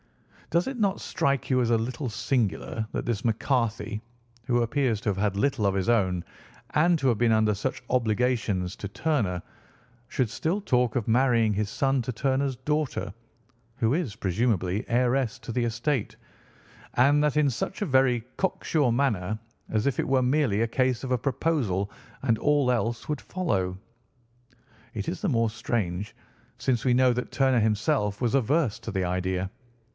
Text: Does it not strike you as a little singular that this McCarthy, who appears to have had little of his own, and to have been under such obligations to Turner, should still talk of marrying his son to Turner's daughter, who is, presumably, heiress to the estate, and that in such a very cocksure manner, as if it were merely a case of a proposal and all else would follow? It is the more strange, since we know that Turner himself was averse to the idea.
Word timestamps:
Does 0.49 0.67
it 0.67 0.79
not 0.79 0.99
strike 0.99 1.49
you 1.49 1.61
as 1.61 1.69
a 1.69 1.77
little 1.77 2.09
singular 2.09 2.85
that 2.91 3.05
this 3.05 3.23
McCarthy, 3.23 4.01
who 4.47 4.61
appears 4.63 4.99
to 4.99 5.09
have 5.09 5.15
had 5.17 5.37
little 5.37 5.65
of 5.65 5.75
his 5.75 5.87
own, 5.89 6.25
and 6.71 6.99
to 6.99 7.07
have 7.07 7.19
been 7.19 7.31
under 7.31 7.53
such 7.53 7.81
obligations 7.89 8.75
to 8.77 8.87
Turner, 8.89 9.41
should 10.09 10.29
still 10.29 10.59
talk 10.59 10.95
of 10.97 11.07
marrying 11.07 11.53
his 11.53 11.69
son 11.69 12.01
to 12.01 12.11
Turner's 12.11 12.57
daughter, 12.57 13.13
who 13.77 13.93
is, 13.93 14.15
presumably, 14.17 14.83
heiress 14.89 15.39
to 15.39 15.53
the 15.53 15.63
estate, 15.63 16.17
and 16.95 17.23
that 17.23 17.37
in 17.37 17.49
such 17.49 17.81
a 17.81 17.85
very 17.85 18.21
cocksure 18.35 18.91
manner, 18.91 19.39
as 19.69 19.85
if 19.87 19.99
it 19.99 20.07
were 20.07 20.23
merely 20.23 20.61
a 20.63 20.67
case 20.67 21.03
of 21.05 21.11
a 21.11 21.17
proposal 21.17 21.89
and 22.23 22.37
all 22.39 22.71
else 22.71 23.07
would 23.07 23.21
follow? 23.21 23.77
It 24.95 25.07
is 25.07 25.21
the 25.21 25.29
more 25.29 25.51
strange, 25.51 26.13
since 26.57 26.83
we 26.83 26.95
know 26.95 27.13
that 27.13 27.31
Turner 27.31 27.59
himself 27.59 28.19
was 28.19 28.33
averse 28.35 28.79
to 28.79 28.91
the 28.91 29.05
idea. 29.05 29.49